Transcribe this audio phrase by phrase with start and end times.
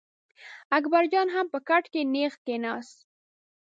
[0.77, 2.97] اکبر جان هم په کټ کې نېغ کېناست.